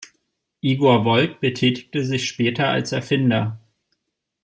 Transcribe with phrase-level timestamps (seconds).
[0.61, 3.59] Igor Wolk betätigte sich später als Erfinder.